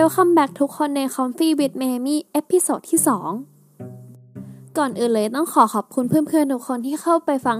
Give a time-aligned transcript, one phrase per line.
[0.00, 3.00] Welcome back ทุกคนใน Coffee with m a m i episode ที่
[3.84, 7.58] 2 ก่อนอื่นเลยต้องขอขอบคุณเพื่อนๆ ทุกคนที่เข้าไปฟัง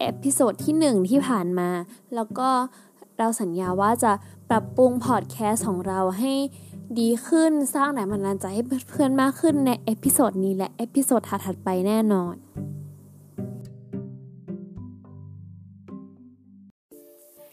[0.00, 1.70] episode ที่ 1 ที่ผ่านมา
[2.14, 2.48] แล้วก็
[3.18, 4.12] เราสัญญาว่าจะ
[4.50, 6.32] ปรับปรุงพอดแคสต์ของเราให้
[6.98, 12.34] ดีขึ้นสร้างแรงบันดาลใจให้เพื่อนๆ มากขึ้นใน episode นี้และ episode ถัดๆไปแน่นอน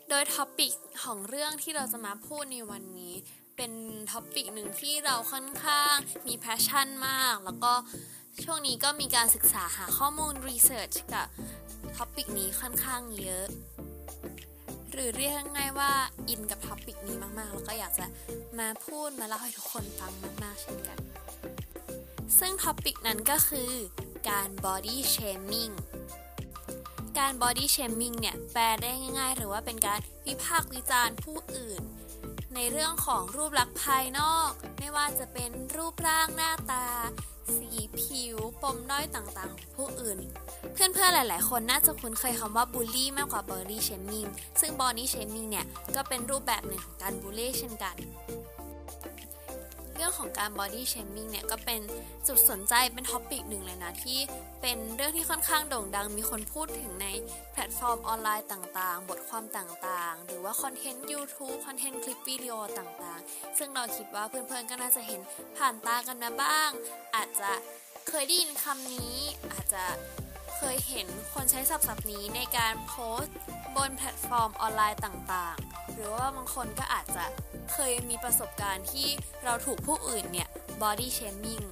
[0.10, 0.72] โดย topic
[1.04, 3.16] ของเรื่องที่เราจะมาพูดในวันนี้
[3.56, 3.72] เป็น
[4.12, 5.96] topic หนึ่งที่เราค่อนข้าง
[6.28, 7.74] มี passion มาก แล้วก็
[8.44, 11.28] ช่วงนี้ก็มีการศึกษาหาข้อมูล research กับ
[11.98, 13.46] topic นี้ค่อนข้างเยอะ
[14.92, 15.92] หรือเรียกง่ายว่า
[16.30, 18.06] อินกับ topic นี้มากๆ แล้วก็อยากจะ
[18.60, 20.98] มาพูดมาเล่าให้ทุกคนฟังมากๆเช่นกัน
[22.40, 23.72] ซึ่ง topic นั้นก็คือ
[24.30, 25.74] การ body shaming
[27.20, 31.84] การ body shaming เนี่ย แปลได้ง่าย ๆ คือว่าเป็นการวิพากษ์วิจารณ์ผู้อื่น
[32.56, 36.86] ในเรื่องของรูปลักษณ์ภายนอก ไม่ว่าจะเป็นรูปร่างหน้าตา
[37.56, 40.20] สีผิว ปมด้อยต่างๆของผู้อื่น
[40.74, 44.26] เพื่อนๆหลาย ๆ คนน่าจะคุ้นเคยคำว่าบูลลี่มากกว่า body shaming
[44.62, 47.96] ซึ่ง body shaming เนี่ย ก็เป็นรูปแบบหนึ่งของการบูลลี่เช่นกัน
[50.06, 51.82] เรื่องของการ body shaming เนี่ยก็เป็น
[52.28, 54.20] จุดสนใจเป็น topic หนึ่งเลยนะ ที่
[54.62, 57.08] เป็นเรื่องที่ค่อนข้างโด่งดัง มีคนพูดถึงใน
[57.52, 65.22] แพลตฟอร์มออนไลน์ต่างๆ บทความต่างๆ หรือว่าคอนเทนต์ YouTube คอนเทนต์คลิปวิดีโอต่างๆ ซึ่งเราคิดว่าเพื่อนๆก็น่าจะเห็น
[65.58, 66.70] ผ่านตากันมาบ้าง
[67.16, 67.52] อาจจะ
[68.08, 69.18] เคยได้ยินคำนี้
[69.52, 69.84] อาจจะ
[70.58, 73.36] เคยเห็นคนใช้ศัพท์ศัพท์นี้ในการโพสต์
[73.76, 77.26] บนแพลตฟอร์มออนไลน์ต่างๆ หรือว่าบางคนก็อาจจะ
[77.72, 79.08] เคยมีประสบการณ์ที่
[79.44, 80.48] เราถูกผู้อื่นเนี่ย
[80.82, 81.66] body shaming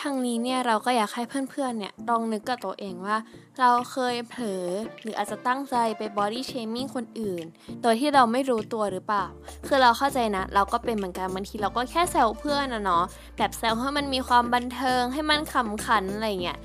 [0.00, 3.16] ทางนี้เนี่ยเราก็อยากให้เพื่อนๆเนี่ยลองนึกกับตัวเองว่า
[3.60, 4.64] เราเคยเผลอ
[5.02, 7.44] หรืออาจจะตั้งใจไป body shaming คนอื่น
[7.82, 9.24] โดยที่เราไม่รู้ตัวหรือเปล่า
[9.66, 13.04] คือเราเข้าใจนะ เราก็เป็นเหมือนกันบางทีเราก็แค่แซวเพื่อนนะเนาะ
[13.36, 16.58] แบบแซวให้มันมีความบันเทิงให้มันขำขันอะไรเงี้ย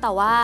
[0.00, 0.34] แต่ว่า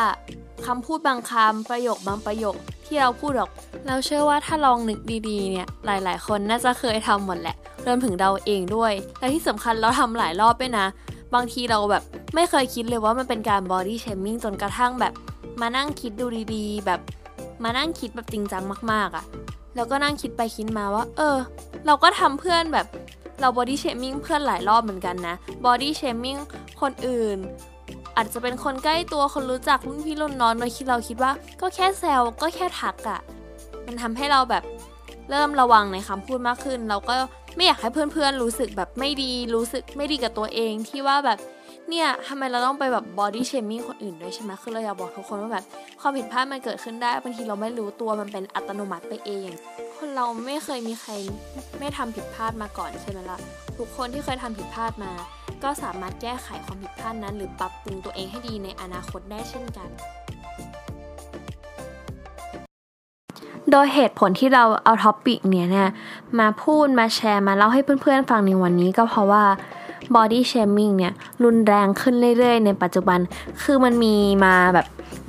[0.66, 2.56] คำพูดบางคำประโยคบางประโยค
[2.90, 3.50] ที่เราพูดออก
[3.86, 7.56] เราเชื่อว่าถ้าลองนึกดีๆเนี่ยหลายๆ คนน่าจะเคยทำหมดแหละ
[7.86, 10.86] รวมถึงเราเองด้วยและที่สำคัญเราทำหลายรอบด้วยนะ
[11.34, 12.02] บางทีเราแบบ
[12.34, 15.12] ไม่เคยคิดเลยว่ามันเป็นการ body shaming จนกระทั่งแบบ
[15.60, 17.00] มานั่งคิดดูดีๆ แบบ
[17.64, 19.24] มานั่งคิดแบบจริงจังมากๆอะ่ะ
[19.76, 21.36] แล้วก็นั่งคิดไปคิดมาว่า เออ
[21.86, 22.86] เราก็ทำเพื่อนแบบ
[23.40, 25.34] เรา body shaming เพื่อนหลายรอบเหมือนกันนะ
[25.64, 26.40] body shaming
[26.80, 27.38] คนอื่น
[28.20, 33.20] อาจจะเป็นคนใกล้ตัวคนรู้จักรุ่นพี่รุ่นน้องโดยที่เราคิดว่าก็แค่แซวก็แค่ทักอะ่ะ
[33.86, 34.62] มันทำให้เราแบบ
[35.30, 37.14] เริ่มระวังในคำพูดมากขึ้น เราก็
[37.56, 41.38] ไม่อยากให้เพื่อนๆ รู้สึกแบบไม่ดีรู้สึกไม่ดีกับตัวเองที่ว่าแบบ
[41.88, 45.64] เนี่ยทำไมเราต้องไปแบบ body shaming คนอื่นด้วยใช่ไหมคือเราอยากบอกทุกคนว่าแบบ
[46.00, 49.48] ความผิดพลาดมันเกิดขึ้นได้บางทีเราไม่รู้ตัวมันเป็นอัตโนมัติไปเอง
[49.96, 51.12] คนเราไม่เคยมีใคร
[51.78, 53.38] ไม่ทำผิดพลาดมาก่อนใช่ไหมละ่ะ
[53.78, 55.12] ทุกคนที่เคยทำผิดพลาดมา
[55.64, 59.88] ก็สามารถแก้ไขความผิดพลาดนั้น หรือปรับปรุงตัวเองให้ดีในอนาคตได้เช่นกัน
[63.70, 65.88] โดยเหตุผลที่เราเอา topic เนี้ยเนี่ย
[66.38, 69.44] มาพูดมาแชร์มาเล่าให้เพื่อนๆฟังในวันนี้ก็เพราะว่า
[70.14, 71.12] body shaming เนี่ย
[71.44, 73.18] รุนแรงขึ้นเรื่อยๆ ในปัจจุบัน
[73.62, 74.86] คือมันมีมาแบบ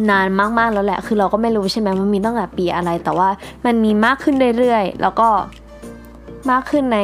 [0.10, 0.28] นาน
[0.60, 3.30] มากๆแล้วแหละ คือเราก็ไม่รู้ใช่ไหมมันมีตั้งแต่ปีอะไร แต่ว่า
[3.66, 5.28] มันมีมากขึ้นเรื่อยๆ แล้วก็
[6.52, 7.00] มากขึ้นใน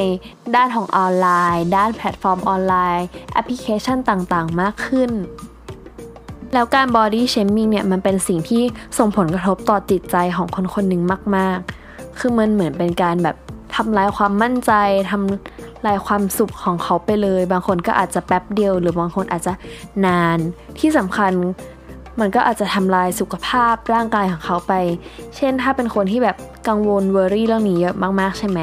[0.55, 5.11] ด้านของออนไลน์ ด้านแพลตฟอร์มออนไลน์แอปพลิเคชันต่างๆ มากขึ้น
[6.53, 8.63] แล้วการ body shaming เนี่ยมันเป็นสิ่งที่
[8.97, 11.01] ส่งผลกระทบต่อจิตใจของคนคนหนึ่ง
[11.35, 11.57] มาก
[11.89, 13.35] ๆ คือมันเหมือนเป็นการแบบ
[13.75, 14.71] ทำลายความมั่นใจ
[15.11, 19.53] ทำลายความสุขของเขาไปเลย บางคนก็อาจจะแป๊บเดียว หรือบางคนอาจจะ
[20.05, 20.37] นาน
[20.79, 21.31] ที่สำคัญ
[22.19, 24.73] มันก็อาจจะทำลายสุขภาพร่างกายของเขาไป
[25.35, 26.37] เช่นถ้าเป็นคนที่แบบ
[26.67, 28.59] กังวล worry เรื่องนี้เยอะมากๆ ใช่ไหม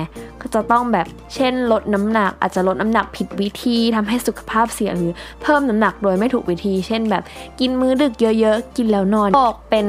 [0.55, 5.13] จะต้องแบบเช่นลดน้ำหนัก อาจจะลดน้ำหนักผิดวิธีทำให้สุขภาพเสียหรือ
[5.43, 7.23] เพิ่มน้ำหนักโดยไม่ถูกวิธี เช่นแบบ
[7.61, 9.87] กินมื้อดึกเยอะๆ กินแล้วนอนโรคเป็น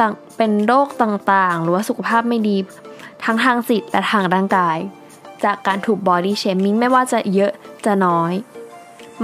[0.00, 2.56] ต่างเป็นโรคต่างๆ หรือว่าสุขภาพไม่ดี
[3.24, 4.76] ทั้งทางจิตและทางร่างกาย
[5.44, 7.52] จากการถูก body shaming ไม่ว่าจะเยอะ
[7.86, 8.32] จะน้อย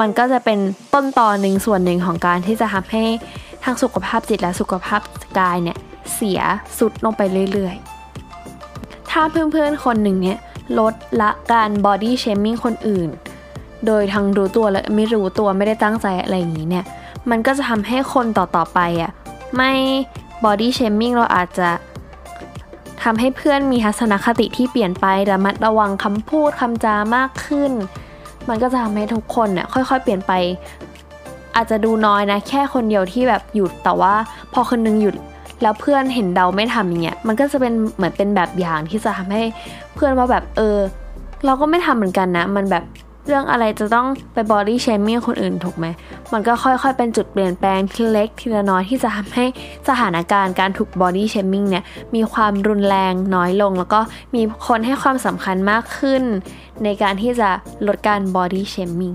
[0.00, 0.58] มันก็จะเป็น
[0.94, 3.04] ต้นตอหนึ่งส่วนหนึ่งของการที่จะทำให้
[3.64, 5.00] ทั้งสุขภาพจิตและสุขภาพ
[5.38, 5.78] กายเนี่ย
[6.14, 6.40] เสีย
[6.78, 7.93] สุดลงไปเรื่อยๆ
[9.16, 10.38] ถ้าเพื่อนๆคนหนึ่งเนี่ย
[10.78, 13.08] ลดละการ body shaming คนอื่น
[13.86, 16.84] โดยทั้งรู้ตัวและไม่รู้ตัวไม่ได้ตั้งใจอะไรอย่างนี้เนี่ย
[17.30, 19.10] มันก็จะทำให้คนต่อๆไปอะ
[19.56, 19.72] ไม่
[20.44, 21.68] body shaming เราอาจจะ
[23.02, 27.72] ทำให้เพื่อนมีทัศนคติที่เปลี่ยนไประมัดระวังคำพูดคำจามากขึ้น
[28.48, 30.32] มันก็จะทำให้ทุกคนเนี่ยค่อยๆ เปลี่ยนไป
[31.56, 34.14] อาจจะดูน้อยนะ แค่คนเดียวที่แบบหยุดแต่ว่า
[34.52, 35.16] พอคนนึงหยุด
[35.62, 39.42] แล้วเพื่อนเห็นเราไม่ทำอย่างเงี้ยมันก็จะเป็นเหมือนเป็นแบบอย่างที่จะทำให้
[39.94, 40.78] เพื่อนว่าแบบเออ
[41.44, 42.84] เราก็ไม่ทำเหมือนกันนะ มันแบบ
[43.28, 45.86] เรื่องอะไรจะต้องไปบอดี้เชมิ่งคนอื่นถูกไหม
[46.32, 49.44] มันก็ค่อยๆ เป็นจุดเปลี่ยนแปลงทีเล็กทีละน้อยที่จะทำให้
[49.88, 51.84] สถานการณ์การถูกบอดี้เชมิ่งเนี่ย
[52.14, 54.00] มีความรุนแรงน้อยลง แล้วก็
[54.34, 56.22] มีคนให้ความสำคัญมากขึ้น
[56.84, 57.48] ในการที่จะ
[57.86, 59.14] ลดการ body shaming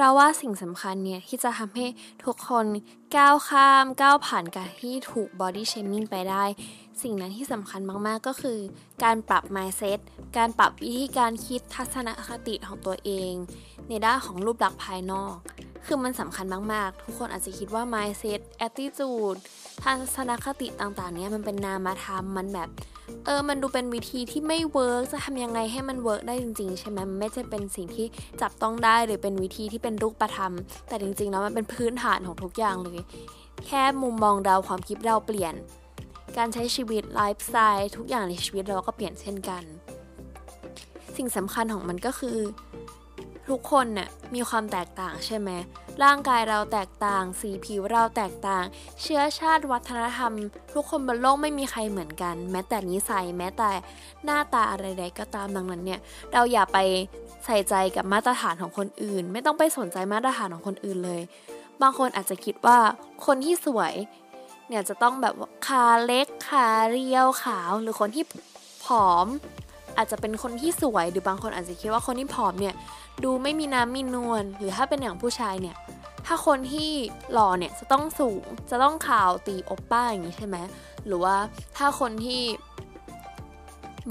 [0.00, 1.86] เราว่าสิ่งสำคัญเนี่ยที่จะทำให้
[2.24, 2.66] ทุกคน
[3.16, 6.44] ก้าวข้ามก้าวผ่านการที่ถูก body shaming ไปได้
[7.02, 8.58] สิ่งนั้นที่สำคัญมากๆก็คือ
[9.04, 9.98] การปรับ mindset
[10.36, 13.32] การปรับวิธีการคิดทัศนคติของตัวเอง
[13.88, 15.34] ในด้านของรูปลักษณ์ภายนอก
[15.86, 19.38] คือมันสำคัญมากๆ ทุกคนอาจจะคิดว่า mindset attitude
[19.82, 22.68] ทัศนคติต่างๆเนี่ยมันเป็นนามธรรมมันแบบ
[23.24, 28.06] เออ มันดูเป็นวิธีที่ไม่ work จะทำยังไงให้มัน work ได้จริงๆ ใช่ไหมมันไม่ใช่เป็นสิ่งที่
[28.40, 30.52] จับต้องได้หรือเป็นวิธีที่เป็นรูปธรรม
[30.88, 32.98] แต่จริงๆ แล้วมันเป็นพื้นฐานของทุกอย่างเลย
[33.66, 35.54] แค่มุมมองเราความคิดเราเปลี่ยน
[36.36, 39.62] การใช้ชีวิตไลฟ์สไตล์ทุกอย่างในชีวิตเราก็เปลี่ยนเช่นกัน
[41.16, 42.36] สิ่งสำคัญของมันก็คือ
[43.50, 45.50] ทุกคนเนี่ยมีความแตกต่างใช่ไหม
[46.04, 48.64] ร่างกายเราแตกต่าง สีผิวเราแตกต่าง
[49.02, 50.32] เชื้อชาติวัฒนธรรม
[50.74, 53.70] ทุกคนบนโลกไม่มีใครเหมือนกัน แม้แต่นิสัยแม้แต่
[54.24, 56.00] หน้าตาอะไรใดก็ตามดังนั้นเนี่ย
[56.32, 56.78] เราอย่าไป
[57.44, 61.20] ใส่ใจกับมาตรฐานของคนอื่น ไม่ต้องไปสนใจมาตรฐานของคนอื่นเลย
[61.82, 62.78] บางคนอาจจะคิดว่า
[63.26, 63.94] คนที่สวย
[64.68, 65.34] เนี่ยจะต้องแบบ
[65.66, 68.24] ขาเล็กขาเรียวขาว หรือคนที่
[68.84, 69.26] ผอม
[69.96, 72.74] อาจจะเป็นคนที่สวยหรือบางคนอาจจะคิดว่าคนที่ผอมเนี่ย
[73.24, 75.76] ดูไม่มีน้ำมีนวลหรือถ้าเป็นอย่างผู้ชายเนี่ย
[76.26, 76.90] ถ้าคนที่
[77.32, 80.56] หล่อเนี่ยจะต้องสูงจะต้องขาวตีอบป้าอย่างนี้ใช่ไหม
[81.06, 81.36] หรือว่า
[81.76, 82.42] ถ้าคนที่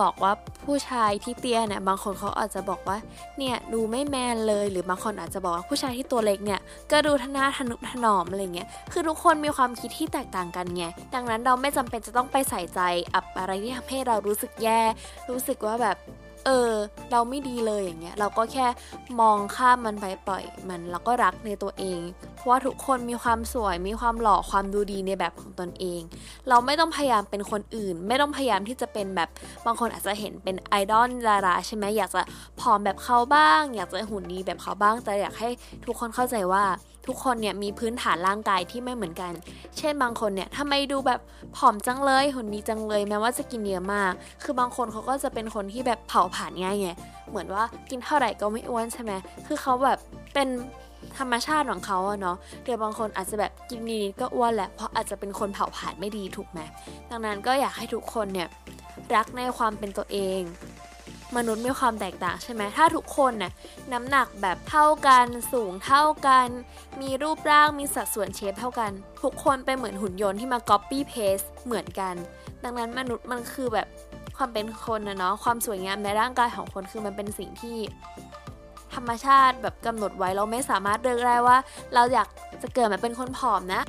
[0.02, 0.34] บอกว่า
[0.66, 2.98] ผู้ชายที่เตี้ยเนี่ยบางคนเขาอาจจะบอกว่า
[3.38, 6.62] เนี่ยดูไม่แมนเลยหรือบางคนอาจจะบอกว่าผู้ชายที่ตัวเล็กเนี่ย
[6.92, 12.80] ก็ดูทนาทนุถนอมอะไรเงี้ยคือทุกคนมีความคิดที่แตกต่างกันไงดังนั้นเราไม่จำเป็นจะต้องไปใส่ใจ
[13.14, 14.82] อับอะไรที่ทำให้เรารู้สึกแย่
[15.30, 15.98] รู้สึกว่าแบบ
[16.50, 16.74] เออ
[17.12, 18.68] เราไม่ดีเลยอย่างเงี้ย เราก็แค่
[19.20, 22.00] มองข้ามมันไปปล่อยมันแล้วก็รักในตัวเอง
[22.36, 26.02] เพราะว่าทุกคนมีความสวย มีความหล่อ ความดูดีในแบบของตนเอง
[26.50, 29.30] เราไม่ต้องพยายามเป็นคนอื่น ไม่ต้องพยายามที่จะเป็นแบบ
[29.66, 32.22] บางคนอาจจะเห็นเป็นไอดอลดาราใช่ไหมอยากจะ
[32.60, 35.50] ผอมแบบเขาบ้าง อยากจะหุ่นดีแบบเขาบ้าง แต่อยากให้
[35.86, 36.64] ทุกคนเข้าใจว่า
[37.08, 39.32] ทุกคนเนี่ยมีพื้นฐานร่างกายที่ไม่เหมือนกัน
[39.78, 41.20] เช่นบางคนเนี่ยทำไมดูแบบ
[41.58, 44.12] ผอมจังเลยหุ่นดีจังเลยแม้ว่าจะกินเยอะมาก
[44.44, 46.90] คือบางคนเขาก็จะเป็นคนที่แบบเผาผ่านง่ายไง
[47.30, 49.12] เหมือนว่ากินเท่าไหร่ก็ไม่อ้วนใช่ไหม
[49.48, 49.98] คือเขาแบบ
[50.34, 50.48] เป็น
[51.18, 56.60] ธรรมชาติของเขาอะเนาะเดี๋ยวบางคนอาจจะแบบกินนิดก็อ้วนแหละ เพราะอาจจะเป็นคนเผาผ่านไม่ดีถูกไหม
[57.10, 58.48] ดังนั้นก็อยากให้ทุกคนเนี่ย
[59.16, 60.42] รักในความเป็นตัวเอง
[61.36, 63.52] มนุษย์มีความแตกต่างใช่ไหมถ้าทุกคนน่ะ
[63.94, 66.48] น้ำหนักแบบเท่ากันสูงเท่ากัน
[67.02, 68.92] มีรูปร่างมีสัดส่วนเชฟเท่ากัน
[69.24, 72.16] ทุกคนเป็นเหมือนหุ่นยนต์ที่มา copy paste เหมือนกัน
[72.64, 73.88] ดังนั้นมนุษย์มันคือแบบ
[74.38, 77.78] ความเป็นคนนะเนาะความสวยงามในร่างกายของคนคือมันเป็นสิ่งที่
[78.94, 81.58] ธรรมชาติแบบกำหนดไว้เราไม่สามารถเลือกได้ว่า
[81.94, 82.28] เราอยาก
[82.62, 83.82] จะเกิดมาเป็นคนผอมนะ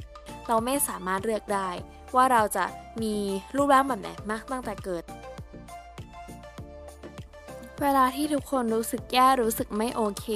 [0.49, 1.69] เราไม่สามารถเลือกได้
[2.17, 2.64] ว่าเราจะ
[3.02, 3.14] มี
[3.56, 5.04] รูปร่างแบบไหนมากตั้งแต่เกิด
[7.82, 10.26] เวลาที่ทุกคนรู้สึกแย่รู้สึกไม่โอเค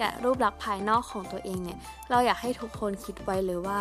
[0.00, 1.78] กับรูปลักษณ์ภายนอกของตัวเองเนี่ย
[2.10, 3.80] เราอยากให้ทุกคนคิดไว้เลยว่า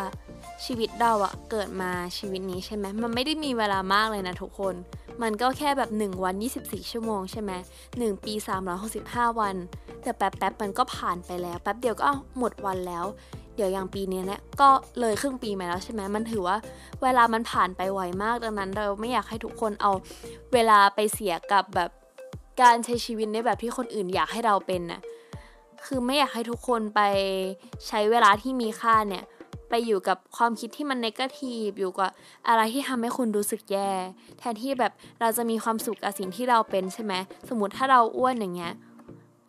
[0.66, 4.76] ชีวิตเราอะเกิดมาชีวิตนี้ใช่ไหมมันไม่ได้มีเวลามากเลยนะทุกคน
[5.22, 7.52] มันก็แค่แบบ 1 วัน 24 ชั่วโมงใช่ไหม
[7.90, 8.34] 1ปี
[8.86, 9.56] 365 วัน
[10.02, 12.08] แต่แป๊บแป๊บมันก็ผ่านไปแล้ว แป๊บเดียวก็
[12.38, 13.06] หมดวันแล้ว
[13.56, 14.70] เดี๋ยวอย่างปีนี้เนี่ยก็
[15.00, 16.58] เลยครึ่งปีมาแล้วใช่ไหมมันถือว่า
[17.04, 19.92] เวลามันผ่านไปไวมากดังนั้น เราไม่อยากให้ทุกคนเอา
[20.54, 21.92] เวลาไปเสียกับแบบ
[22.62, 25.02] การใช้ชีวิตในแบบที่คนอื่นอยากให้เราเป็นน่ะ
[25.86, 27.02] คือไม่อยากให้ทุกคนไป
[27.88, 29.24] ใช้เวลาที่มีค่าเนี่ย
[29.70, 32.12] ไปอยู่กับความคิดที่มัน negative อยู่กับ
[32.48, 33.92] อะไรที่ทำให้คุณรู้สึกแย่
[34.40, 34.92] แทนที่แบบ
[35.22, 37.14] เราจะมีความสุขกับสิ่งที่เราเป็นใช่ไหม
[37.50, 38.74] สมมติถ้าเราอ้วนอย่างเงี้ย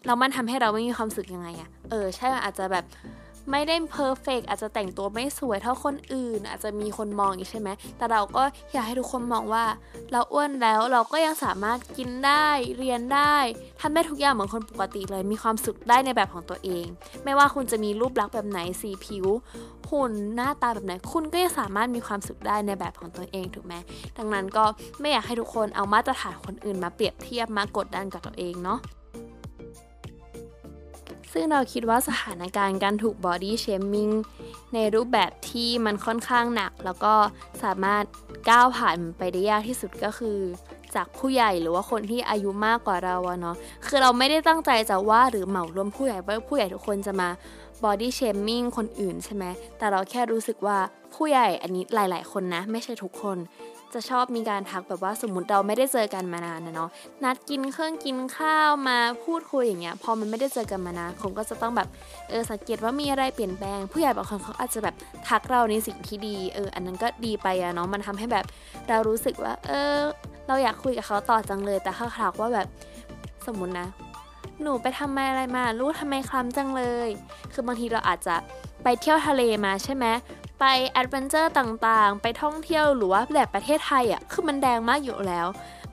[0.06, 2.84] เรามันทำให้เราไม่มีความสุขยังไงอะเออ ใช่อาจจะแบบ
[3.50, 9.64] ไม่ได้ perfect อาจจะแต่งตัวไม่สวยเท่าคนอื่น อาจจะมีคนมองอีกใช่ไหม แต่เราก็อยากให้ทุกคนมองว่า
[10.12, 12.46] เราอ้วนแล้วเราก็ยังสามารถกินได้
[12.78, 13.36] เรียนได้
[13.80, 16.84] ทำได้ทุกอย่างเหมือนคนปกติเลย มีความสุขได้ในแบบของตัวเอง
[17.24, 19.26] ไม่ว่าคุณจะมีรูปลักษณ์แบบไหนสีผิว
[19.90, 23.74] หุ่นหน้าตาแบบไหน คุณก็ยังสามารถมีความสุขได้ในแบบของตัวเองถูกไหม
[24.18, 24.64] ดังนั้นก็
[25.00, 28.80] ไม่อยากให้ทุกคนเอามาตรฐานคนอื่นมาเปรียบเทียบมากดดันกับตัวเองเนาะ
[31.36, 34.10] ซึ่งเราคิดว่าสถานการณ์การถูกบอดี้เชมิ่ง
[34.74, 37.14] ในรูปแบบที่มันค่อนข้างหนัก แล้วก็
[37.62, 38.04] สามารถ
[38.50, 40.38] ก้าวผ่านไปได้ยากที่สุดก็คือ
[40.94, 47.28] จากผู้ใหญ่หรือว่าคนที่อายุมากกว่าเราเนาะคือเราไม่ได้ตั้งใจจะว่าหรือเหมารวมผู้ใหญ่ว่าผู้ใหญ่ทุกคนจะมา
[47.84, 49.44] บอดี้เชมมิ่งคนอื่นใช่ไหม
[49.78, 50.78] แต่เราแค่รู้สึกว่า
[51.14, 53.38] ผู้ใหญ่อันนี้หลาย ๆ คนนะ ไม่ใช่ทุกคน
[53.94, 56.90] จะชอบมีการทักแบบว่าสมมติเราไม่ได้เจอกันมานานนะเนาะ
[57.24, 61.88] นัดกินเครื่องกินข้าวมาพูดคุยอย่างเงี้ยพอมันไม่ได้เจอกันมานานคนก็จะต้องแบบ
[62.28, 64.94] เออสังเกตว่ามีอะไรเปลี่ยนแปลง ผู้ใหญ่บางคนเขาอาจจะแบบ
[65.28, 68.44] ทักเราในสิ่งที่ดีเอออันนั้นก็ดีไปอะเนาะมันทำให้แบบ
[68.88, 69.96] เรารู้สึกว่า เออ
[70.46, 72.66] เราอยากคุยกับเขาต่อจังเลย แต่ถ้าทักว่าแบบ
[73.46, 73.88] สมมตินะ
[74.62, 77.08] หนูไปทำอะไรมาลูกทำไมคล้ำจังเลย
[77.52, 78.34] คือบางทีเราอาจจะ
[78.82, 80.06] ไปเที่ยวทะเลมาใช่ไหม
[80.66, 85.46] ไป adventure ต่างๆ ไปท่องเที่ยวหรือว่าแบบประเทศไทยอะคือมันแดดแรงมากอยู่แล้ว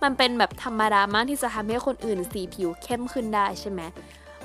[0.03, 3.81] มันเป็นแบบธรรมดามากที่จะทำให้คนอื่นสีผิวเข้มขึ้นได้ใช่ไหม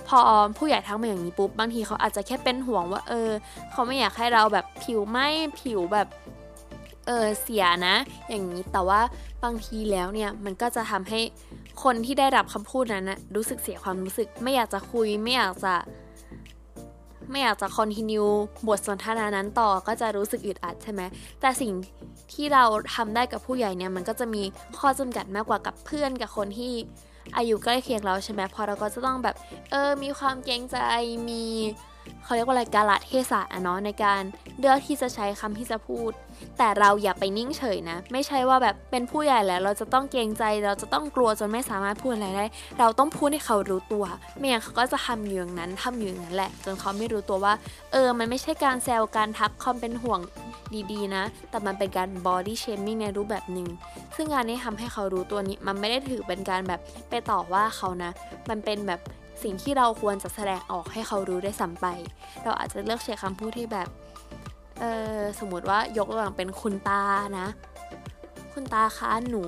[0.09, 0.19] พอ
[0.57, 3.31] ผู้ใหญ่ทักมาอย่างนี้ปุ๊บบางทีเขาอาจจะแค่เป็นห่วงว่า เออ
[3.71, 5.19] เขาไม่อยากให้เราแบบผิวไหม
[5.61, 6.09] ผิวแบบ
[7.07, 7.97] เออเสียนะ
[8.29, 9.01] อย่างนี้แต่ว่า
[9.45, 11.21] บางทีแล้วเนี่ยมันก็จะทำให้
[11.83, 15.75] คนที่ได้รับคำพูดนั้นนะรู้สึกเสียความรู้สึก ไม่อยากจะคุยไม่อยากจะ
[17.31, 18.25] ไม่อยากจะคอนติเนีย
[18.69, 21.03] บทสนทนานั้นต่อก็จะรู้สึกอึดอัดใช่ไหม
[21.41, 21.73] แต่สิ่ง
[22.33, 22.65] ที่เรา
[22.95, 24.43] ทำได้กับผู้ใหญ่เนี่ยมันก็จะมี
[24.79, 26.73] ข้อจำกัดมากกว่ากับเพื่อนกับคนที่
[27.37, 29.37] อายุใกล้เคียงเราใช่ไหมพอเราก็จะต้องแบบ
[29.71, 30.77] เออมีความเกรงใจ
[31.29, 31.45] มี
[32.25, 34.23] เขาเรียกว่าอะไรกาลเทศะอะเนาะในการ
[34.59, 36.13] เลือกที่จะใช้คำที่จะพูด
[36.59, 42.45] แต่เราอย่าไปนิ่งเฉยนะ ไม่ใช่ว่าแบบเป็นผู้ใหญ่แล้ว เราจะต้องเกรงใจเราจะต้องกลัวจนไม่สามารถพูดอะไรได้
[42.79, 44.05] เราต้องพูดให้เขารู้ตัว
[44.39, 47.55] ไม่อย่างเขาก็จะทำอยู่อย่างนั้นทำอยู่อย่างนั้นแหละ จนเขาไม่รู้ตัวว่า
[47.93, 50.21] เออ มันไม่ใช่การแซวการทักความเป็นห่วง
[50.93, 53.69] ดีๆนะ แต่มันเป็นการ body shaming ในรูปแบบหนึ่ง
[54.17, 58.11] ซึ่งการที่ทำให้เขารู้ตัวเนี่ย มันไม่ได้ถือเป็นการแบบไปต่อว่าเขานะ
[58.49, 59.01] มันเป็นแบบ
[59.43, 61.87] สิ่งที่เราควรจะแสดงออกให้เขารู้ได้สัมไป
[62.45, 63.89] เราอาจจะเลือกใช้คำพูดที่แบบ
[64.81, 64.85] เอ
[65.17, 67.03] อสมมติว่ายกตัวอย่างเป็นคุณตา
[67.39, 67.47] นะ
[68.53, 69.45] คุณตาคะหนู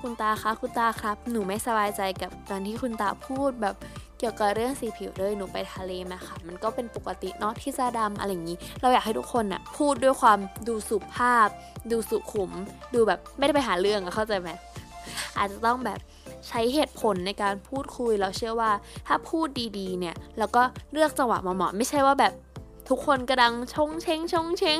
[0.00, 3.76] คุณตาคะคุณตาครับ หนูไม่สบายใจกับการที่คุณตาพูดแบบ
[4.18, 11.48] เกี่ยวกับเรื่องสีผิวเลยหนูไปทะเลมาค่ะ มันก็เป็นปกติเนาะที่จะดำอะไรอย่างนี้ เราอยากให้ทุกคนน่ะพูดด้วยความดูสุภาพ
[11.90, 12.50] ดูสุขุม
[12.94, 14.50] ดูแบบไม่ได้ไปหาเรื่องอะเข้าใจไหม
[15.38, 15.98] อาจจะต้องแบบ
[16.48, 18.70] ใช้เหตุผลในการพูดคุยเราเชื่อว่า
[19.06, 20.62] ถ้าพูดดีๆ เนี่ยแล้วก็
[20.92, 22.32] เลือกจังหวะเหมาะๆไม่ใช่ว่าแบบ
[22.88, 24.78] ทุกคนกำลังชงเชงชงเชง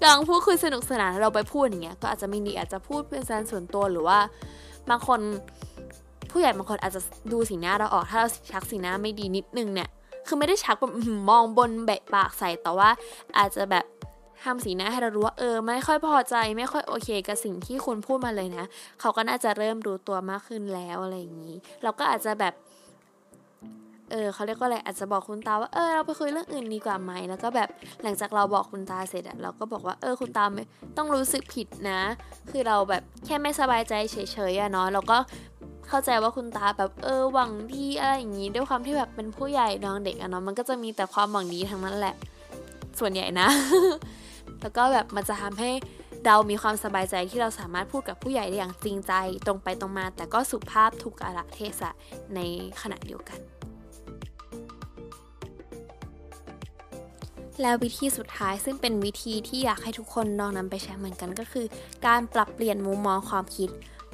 [0.00, 4.18] กำลังพูดคุยสนุกสนานเราไปพูดอย่างเงี้ยก็อาจจะไม่ดีอาจจะพูดเป็นการส่วนตัวหรือว่า
[4.90, 5.20] บางคน
[6.30, 7.00] ผู้ใหญ่บางคนอาจจะ
[7.32, 9.88] ดูสีหน้าเราออก ถ้าเราชักสีหน้าไม่ดีนิดนึงเนี่ย
[10.26, 10.92] คือไม่ได้ชักแบบ
[11.30, 12.88] มองบนแบะปากใส่แต่ว่า
[13.38, 13.84] อาจจะแบบ
[14.44, 18.64] ทำสีหน้าให้เรารู้ว่าเออ ไม่ค่อยพอใจไม่ค่อยโอเค กับสิ่งที่คุณพูดมาเลยนะ
[19.00, 22.54] เขาก็น่าจะเริ่มรู้ตัวมากขึ้นแล้วอะไรอย่างนี้ เราก็อาจจะแบบ
[24.10, 27.68] เออเขาเรียกว่าอะไรอาจจะบอกคุณตาว่าเออเราไปคุยเรื่องอื่นดีกว่าไหมแล้วก็แบบ
[28.02, 30.64] หลังจากเราบอกคุณตาเสร็จอะเราก็บอกว่าเออคุณตาไม่
[30.96, 32.00] ต้องรู้สึกผิดนะ
[32.50, 34.16] คือเราแบบแค่ไม่สบายใจเฉ
[34.50, 35.18] ยๆอะเนาะเราก็
[35.88, 42.14] เข้าใจว่าคุณตาแบบเออหวังดีอะไรอย่างนี้ ด้วยความที่แบบเป็นผู้ใหญ่น้องเด็กอะเนาะมันก็จะมีแต่ความหวังดีทั้งนั้นแหละ
[43.00, 43.48] ส่วนใหญ่นะ
[44.62, 45.70] แล้วก็แบบมันจะทำให้
[46.26, 49.12] เรามีความสบายใจที่เราสามารถพูดกับผู้ใหญ่ได้อย่างจริงใจ
[49.46, 51.90] ตรงไปตรงมา แต่ก็สุภาพถูกกาลเทศะ
[52.34, 52.40] ใน
[52.80, 53.40] ขณะเดียวกัน
[57.62, 61.66] แล้ววิธีสุดท้ายซึ่งเป็นวิธีที่อยากให้ทุกคนลองนำไปใช้เหมือนกันก็คือ
[62.06, 63.70] การปรับเปลี่ยนมุมมองความคิด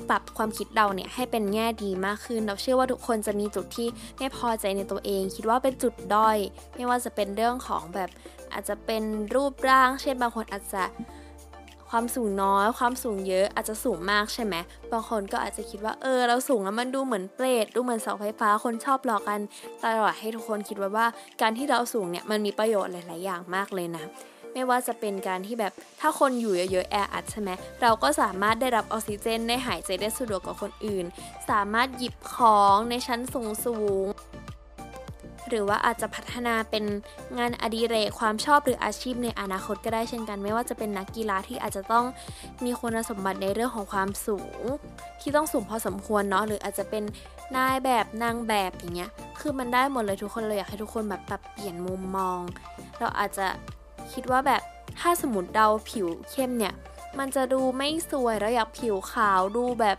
[0.08, 3.88] ปรับความคิดเราเนี่ยให้เป็นแง่ดีมากขึ้น เราเชื่อว่าทุกคนจะมีจุดที่
[4.18, 6.38] ไม่พอใจในตัวเอง คิดว่าเป็นจุดด้อย
[6.74, 8.10] ไม่ว่าจะเป็นเรื่องของแบบ
[8.54, 9.02] อาจจะเป็น
[9.34, 10.84] รูปร่าง เช่นบางคนอาจจะ
[11.90, 14.54] ความสูงน้อย ความสูงเยอะอาจจะสูงมากใช่ไหม
[14.92, 19.40] บางคนก็อาจจะคิดว่าเออเราสูงแล้วมันดูเหมือนเปรตดูเหมือนเสาไฟฟ้าคนชอบหลอกกัน
[19.84, 21.06] ตลอดให้ทุกคนคิดว่าว่า
[21.40, 24.04] การที่เราสูงเนี่ยมันมีประโยชน์หลาย ๆ อย่างมากเลยนะ
[24.52, 27.50] ไม่ว่าจะเป็นการที่แบบถ้าคนอยู่เยอะๆแออัดใช่ไหม
[27.82, 31.04] เราก็สามารถได้รับออกซิเจนได้หายใจได้สะดวกกว่าคนอื่น
[31.50, 34.06] สามารถหยิบของในชั้นสูง
[35.50, 36.84] หรือว่าอาจจะพัฒนาเป็น
[37.38, 42.04] งานอดิเรกความชอบหรืออาชีพในอนาคตก็ได้เช่นกัน ไม่ว่าจะเป็นนักกีฬาที่อาจจะต้อง
[42.64, 44.62] มีคุณสมบัติในเรื่องของความสูง
[45.20, 47.04] ที่ต้องสูงพอสมควรเนาะหรืออาจจะเป็น
[47.56, 52.40] นายแบบนางแบบอย่างเงี้ยคือมันได้หมดเลยทุกคนเลยอยากให้ทุกคนแบบปรับเปลี่ยนมุมมอง
[52.98, 53.46] เราอาจจะ
[54.12, 54.62] คิดว่าแบบ
[55.00, 56.74] ถ้าสมมติเราผิวเข้มเนี่ย
[57.18, 59.98] มันจะดูไม่สวยเราอยากผิวขาวดูแบบ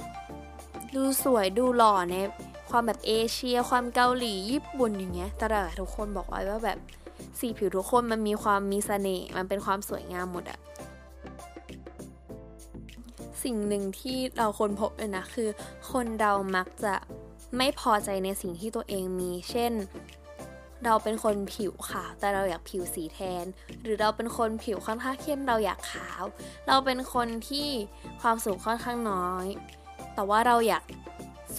[0.95, 2.15] ดูสวยดูหล่อใน
[2.69, 6.77] ความแบบเอเชีย ความเกาหลีญี่ปุ่นอย่างเงี้ยแต่ละทุกคนบอกไว้ว่าแบบ
[7.39, 10.59] สีผิวทุกคนมันมีความมีเสน่ห์มันเป็นความสวยงามหมดอะ
[13.43, 15.49] สิ่งหนึ่งที่เราคนพบเลยนะคือ
[15.91, 16.95] คนเรามักจะ
[17.57, 19.73] ไม่พอใจในสิ่งที่ตัวเองมี เช่น
[20.85, 23.45] เราเป็นคนผิวขาวแต่เราอยากผิวสีแทน
[23.83, 26.23] หรือเราเป็นคนผิวค่อนข้างเข้มเราอยากขาว
[26.67, 27.67] เราเป็นคนที่
[28.21, 29.47] ความสูงค่อนข้างน้อย
[30.15, 30.83] แต่ว่าเราอยาก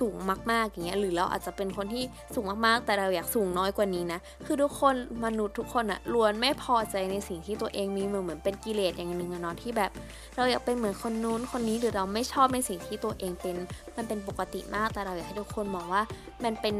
[0.00, 0.16] สูง
[0.50, 2.04] มากๆอย่างเงี้ยหรือเราอาจจะเป็นคนที่
[2.34, 9.90] สูงมากๆ แต่เราอยากสูงน้อยกว่านี้นะ คือทุกคนมนุษย์ทุกคนอะล้วนไม่พอใจในสิ่งที่ตัวเองมีเหมือนเหมือนเป็นกิเลสอย่างหนึ่งอะเนาะที่แบบ
[10.36, 13.56] เราอยากเป็นเหมือนคนนู้นคนนี้หรือเราไม่ชอบในสิ่งที่ตัวเองเป็น
[13.96, 16.02] มันเป็นปกติมากแต่เราอยากให้ทุกคนมองว่า
[16.44, 16.76] มันเป็น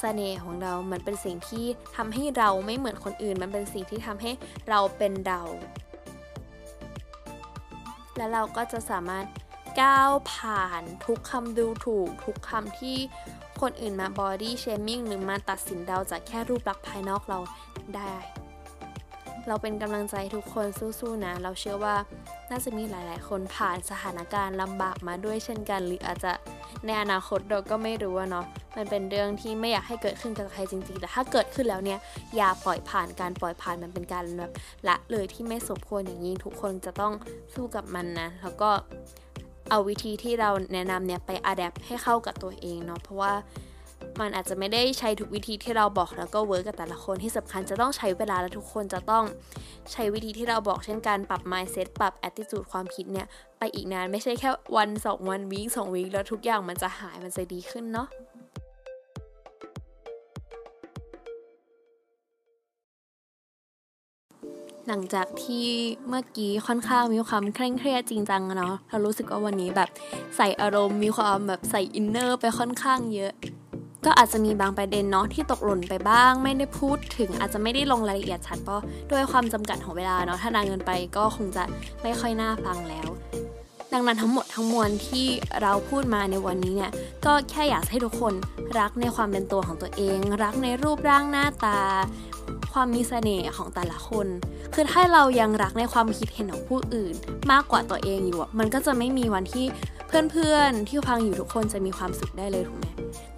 [0.00, 1.64] เสน่ห์ของเรา มันเป็นสิ่งที่
[1.96, 4.30] ทำให้เราไม่เหมือนคนอื่น มันเป็นสิ่งที่ทำให้
[4.68, 5.42] เราเป็นเรา
[8.16, 9.24] และเราก็จะสามารถ
[9.80, 12.96] ก้าวผ่านทุกคำดูถูก ทุกคำที่
[13.60, 17.38] คนอื่นมา body shaming หรือมาตัดสินเราจากแค่รูปลักษณ์ภายนอกเรา
[17.96, 18.14] ได้
[19.48, 21.96] เราเป็นกำลังใจทุกคนสู้ๆนะ เราเชื่อว่า
[22.50, 26.32] น่าจะมีหลาย ๆ คนผ่านสถานการณ์ลำบากมาด้วยเช่นกัน หรืออาจจะ
[26.86, 31.98] ในอนาคตเราก็ไม่รู้เนาะมันเป็นเรื่องที่ไม่อยากให้เกิดขึ้นกับใครจริงๆ แต่ถ้าเกิดขึ้นแล้วเนี่ย
[32.36, 34.52] อย่าปล่อยผ่านการปล่อยผ่านมันเป็นการแบบ
[34.88, 37.12] ละเลยที่ไม่สมควรอย่างยิ่งทุกคนจะต้อง
[37.54, 38.70] สู้กับมันนะ แล้วก็
[39.70, 43.32] เอาวิธีที่เราแนะนำเนี่ยไปอัดแอปให้เข้ากับตัวเองเนาะเพราะว่า
[44.20, 49.24] มันอาจจะไม่ได้ใช้ทุกวิธีที่เราบอกแล้วก็เวิร์กกับแต่ละคนที่สำคัญจะต้องใช้เวลาและทุกคนจะต้อง
[49.92, 53.26] ใช้วิธีที่เราบอกเช่นการปรับ mindset ปรับ attitude ความคิดเนี่ย
[53.58, 58.08] ไปอีกนานไม่ใช่แค่วันสองวันวีคสองวีคแล้วทุกอย่างมันจะหายมันจะดีขึ้นเนาะ
[64.88, 65.66] หลังจากที่
[66.08, 69.88] เมื่อกี้ค่อนข้างมีความเคร่งเครียดจริงจังเนาะเรารู้สึกว่าวันนี้แบบ
[70.36, 73.32] ใส่อารมณ์มีความแบบใส่อินเนอร์ไปค่อนข้างเยอะ
[74.04, 81.64] ก็อาจจะมีบางประเด็นเนาะที่ตกหล่นไปบ้าง ไม่ได้พูดถึงอาจจะไม่ได้ลงรายละเอียดชัดเพราะด้วยความจำกัดของเวลาเนาะถ้านานเงินไปก็คงจะ
[82.02, 83.08] ไม่ค่อยน่าฟังแล้ว
[83.92, 85.26] ดังนั้นทั้งหมดทั้งมวลที่
[85.62, 86.92] เราพูดมาในวันนี้เนี่ย
[87.24, 88.34] ก็แค่อยากให้ทุกคน
[88.78, 91.80] รักในความเป็นตัวของตัวเอง รักในรูปร่างหน้าตา
[92.76, 94.26] ความมีเสน่ห์ของแต่ละคน
[94.74, 97.14] คือถ้าเรายังรักในความคิดเห็นของผู้อื่น
[97.52, 99.66] มากกว่าตัวเองอยู่มันก็จะไม่มีวันที่
[100.30, 102.86] เพื่อนๆ ที่ฟังอยู่ทุกคนจะมีความสุขได้เลยถูกไหม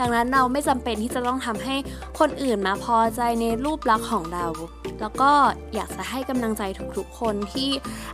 [0.00, 1.76] ดังนั้นเราไม่จำเป็นที่จะต้องทำให้
[2.18, 4.46] คนอื่นมาพอใจในรูปลักษณ์ของเรา
[5.00, 5.30] แล้วก็
[5.74, 6.62] อยากจะให้กำลังใจ
[6.96, 7.70] ทุกๆคนที่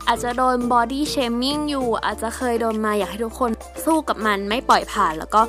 [0.06, 3.50] อาจจะโดนบอดี้เชมิ่งอยู่ อาจจะเคยโดนมาอยากให้ทุกคน
[3.84, 5.42] สู้กับมันไม่ปล่อยผ่านแล้วก็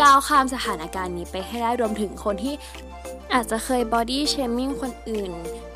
[0.00, 2.54] ก้าวข้ามสถานการณ์นี้ไปให้ได้รวมถึงคนที่
[3.34, 5.32] อาจจะเคยบอดี้เชมิ่งคนอื่น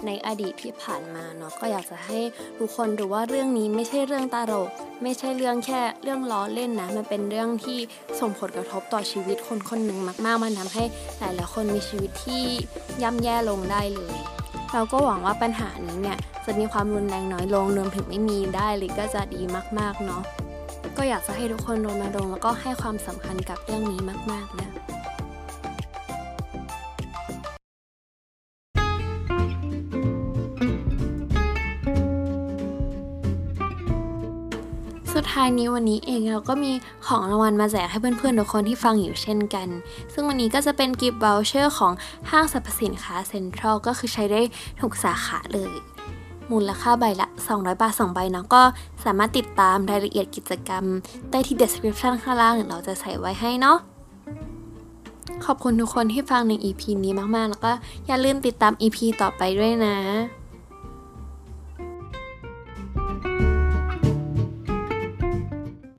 [0.07, 2.19] ในอดีตที่ผ่านมาเนาะก็อยากจะให้
[2.59, 4.69] ทุกคนรู้ว่าเรื่องนี้ไม่ใช่เรื่องตลก
[5.03, 7.79] ไม่ใช่เรื่องแค่เรื่องล้อเล่นนะ มันเป็นเรื่องที่
[8.21, 10.85] ส่งผลกระทบต่อชีวิตคนคนหนึ่งมาก ๆ มันทำให้
[11.19, 12.43] หลายๆคนมีชีวิตที่
[13.03, 14.17] ย่ำแย่ลงได้เลย
[14.73, 19.43] เราก็หวังว่าปัญหานี้เนี่ยจะมีความรุนแรงน้อยลงรวมถึงไม่มีได้เลยก็จะดี
[19.79, 20.23] มาก ๆ เนาะ
[20.97, 24.01] ก็อยากจะให้ทุกคนรณรงค์แล้วก็ให้ความสำคัญกับเรื่องนี้
[24.33, 24.71] มาก ๆ นะ
[35.19, 36.73] สุดท้ายนี้วันนี้เองเราก็มี
[37.07, 39.69] ของรางวัลมาแจกให้เพื่อนๆทุกคนที่ฟังอยู่เช่นกัน
[40.13, 41.93] ซึ่งวันนี้ก็จะเป็น gift voucher ของ
[42.31, 44.41] ห้างสรรพสินค้าเซ็นทรัลก็คือใช้ได้
[44.81, 45.73] ทุกสาขาเลย
[46.53, 48.63] มูลค่าใบละ 200 บาท 2 ใบเนาะก็
[49.05, 50.85] สามารถติดตามรายละเอียดกิจกรรม
[51.31, 53.79] ได้ที่ description ข้างล่างเราจะใส่ไว้ให้เนาะ
[55.45, 57.73] ขอบคุณทุกคนที่ฟังใน EP นี้มากๆ แล้วก็
[58.07, 59.97] อย่าลืมติดตาม EP ต่อไปด้วยนะ